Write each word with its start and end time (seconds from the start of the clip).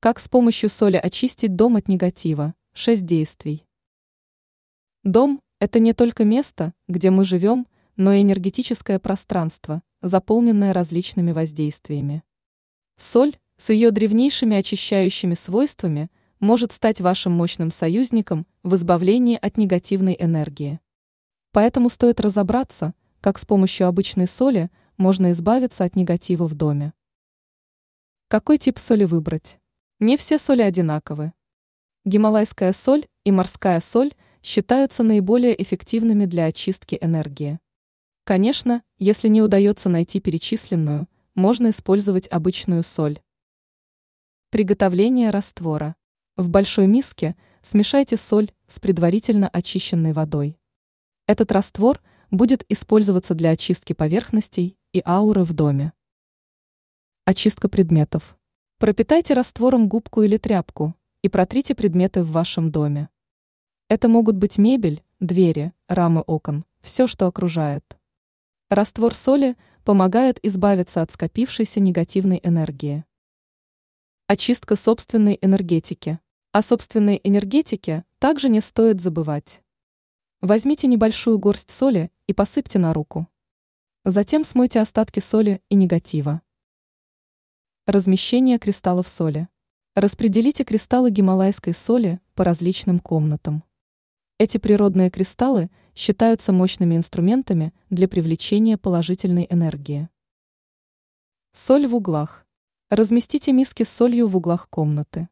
Как 0.00 0.20
с 0.20 0.28
помощью 0.28 0.70
соли 0.70 0.96
очистить 0.96 1.56
дом 1.56 1.74
от 1.74 1.88
негатива? 1.88 2.54
Шесть 2.72 3.04
действий. 3.04 3.66
Дом– 5.02 5.42
это 5.58 5.80
не 5.80 5.92
только 5.92 6.24
место, 6.24 6.72
где 6.86 7.10
мы 7.10 7.24
живем, 7.24 7.66
но 7.96 8.12
и 8.12 8.22
энергетическое 8.22 9.00
пространство, 9.00 9.82
заполненное 10.00 10.72
различными 10.72 11.32
воздействиями. 11.32 12.22
Соль 12.96 13.34
с 13.56 13.70
ее 13.70 13.90
древнейшими 13.90 14.56
очищающими 14.56 15.34
свойствами 15.34 16.12
может 16.38 16.70
стать 16.70 17.00
вашим 17.00 17.32
мощным 17.32 17.72
союзником 17.72 18.46
в 18.62 18.76
избавлении 18.76 19.36
от 19.36 19.56
негативной 19.56 20.16
энергии. 20.16 20.78
Поэтому 21.50 21.90
стоит 21.90 22.20
разобраться, 22.20 22.94
как 23.20 23.36
с 23.36 23.44
помощью 23.44 23.88
обычной 23.88 24.28
соли 24.28 24.70
можно 24.96 25.32
избавиться 25.32 25.82
от 25.82 25.96
негатива 25.96 26.46
в 26.46 26.54
доме. 26.54 26.92
Какой 28.28 28.58
тип 28.58 28.78
соли 28.78 29.02
выбрать? 29.02 29.58
Не 30.00 30.16
все 30.16 30.38
соли 30.38 30.62
одинаковы. 30.62 31.32
Гималайская 32.04 32.72
соль 32.72 33.08
и 33.24 33.32
морская 33.32 33.80
соль 33.80 34.12
считаются 34.44 35.02
наиболее 35.02 35.60
эффективными 35.60 36.24
для 36.24 36.44
очистки 36.44 36.96
энергии. 37.00 37.58
Конечно, 38.22 38.84
если 38.98 39.26
не 39.26 39.42
удается 39.42 39.88
найти 39.88 40.20
перечисленную, 40.20 41.08
можно 41.34 41.70
использовать 41.70 42.28
обычную 42.28 42.84
соль. 42.84 43.20
Приготовление 44.50 45.30
раствора. 45.30 45.96
В 46.36 46.48
большой 46.48 46.86
миске 46.86 47.34
смешайте 47.62 48.16
соль 48.16 48.52
с 48.68 48.78
предварительно 48.78 49.48
очищенной 49.48 50.12
водой. 50.12 50.60
Этот 51.26 51.50
раствор 51.50 52.00
будет 52.30 52.64
использоваться 52.68 53.34
для 53.34 53.50
очистки 53.50 53.94
поверхностей 53.94 54.78
и 54.92 55.02
ауры 55.04 55.42
в 55.42 55.54
доме. 55.54 55.92
Очистка 57.24 57.68
предметов. 57.68 58.37
Пропитайте 58.78 59.34
раствором 59.34 59.88
губку 59.88 60.22
или 60.22 60.36
тряпку 60.36 60.94
и 61.22 61.28
протрите 61.28 61.74
предметы 61.74 62.22
в 62.22 62.30
вашем 62.30 62.70
доме. 62.70 63.08
Это 63.88 64.06
могут 64.08 64.36
быть 64.36 64.56
мебель, 64.56 65.02
двери, 65.18 65.72
рамы 65.88 66.20
окон, 66.20 66.64
все, 66.80 67.08
что 67.08 67.26
окружает. 67.26 67.98
Раствор 68.70 69.16
соли 69.16 69.56
помогает 69.82 70.38
избавиться 70.44 71.02
от 71.02 71.10
скопившейся 71.10 71.80
негативной 71.80 72.40
энергии. 72.40 73.04
Очистка 74.28 74.76
собственной 74.76 75.40
энергетики. 75.42 76.20
О 76.52 76.62
собственной 76.62 77.20
энергетике 77.24 78.04
также 78.20 78.48
не 78.48 78.60
стоит 78.60 79.00
забывать. 79.00 79.60
Возьмите 80.40 80.86
небольшую 80.86 81.40
горсть 81.40 81.72
соли 81.72 82.12
и 82.28 82.32
посыпьте 82.32 82.78
на 82.78 82.94
руку. 82.94 83.26
Затем 84.04 84.44
смойте 84.44 84.78
остатки 84.78 85.18
соли 85.18 85.62
и 85.68 85.74
негатива. 85.74 86.42
Размещение 87.88 88.58
кристаллов 88.58 89.08
соли. 89.08 89.48
Распределите 89.94 90.62
кристаллы 90.62 91.10
гималайской 91.10 91.72
соли 91.72 92.20
по 92.34 92.44
различным 92.44 92.98
комнатам. 92.98 93.64
Эти 94.36 94.58
природные 94.58 95.08
кристаллы 95.08 95.70
считаются 95.94 96.52
мощными 96.52 96.96
инструментами 96.96 97.72
для 97.88 98.06
привлечения 98.06 98.76
положительной 98.76 99.46
энергии. 99.48 100.10
Соль 101.54 101.86
в 101.86 101.94
углах. 101.94 102.46
Разместите 102.90 103.54
миски 103.54 103.84
с 103.84 103.88
солью 103.88 104.28
в 104.28 104.36
углах 104.36 104.68
комнаты. 104.68 105.30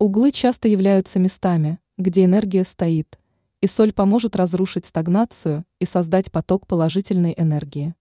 Углы 0.00 0.32
часто 0.32 0.66
являются 0.66 1.20
местами, 1.20 1.78
где 1.96 2.24
энергия 2.24 2.64
стоит, 2.64 3.20
и 3.60 3.68
соль 3.68 3.92
поможет 3.92 4.34
разрушить 4.34 4.86
стагнацию 4.86 5.64
и 5.78 5.84
создать 5.84 6.32
поток 6.32 6.66
положительной 6.66 7.36
энергии. 7.38 7.94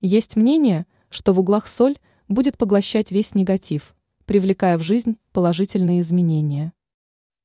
Есть 0.00 0.36
мнение, 0.36 0.86
что 1.10 1.34
в 1.34 1.40
углах 1.40 1.68
соль– 1.68 1.98
будет 2.28 2.56
поглощать 2.56 3.10
весь 3.10 3.34
негатив, 3.34 3.94
привлекая 4.24 4.78
в 4.78 4.82
жизнь 4.82 5.18
положительные 5.32 6.00
изменения. 6.00 6.72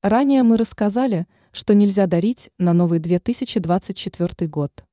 Ранее 0.01 0.43
мы 0.43 0.57
рассказали, 0.57 1.27
что 1.51 1.73
нельзя 1.73 2.07
дарить 2.07 2.49
на 2.57 2.73
новый 2.73 2.99
2024 2.99 4.49
год. 4.49 4.85